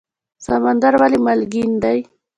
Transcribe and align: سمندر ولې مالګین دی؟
سمندر 0.45 0.93
ولې 1.01 1.19
مالګین 1.25 1.69
دی؟ 1.83 1.99